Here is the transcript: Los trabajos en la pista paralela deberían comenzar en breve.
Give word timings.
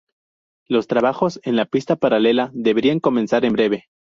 Los 0.67 0.87
trabajos 0.87 1.39
en 1.43 1.55
la 1.55 1.65
pista 1.65 1.95
paralela 1.95 2.49
deberían 2.55 2.99
comenzar 2.99 3.45
en 3.45 3.53
breve. 3.53 3.85